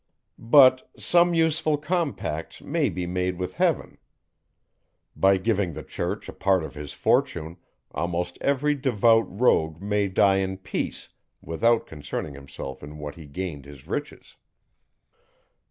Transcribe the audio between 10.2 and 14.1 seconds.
in peace, without concerning himself in what he gained his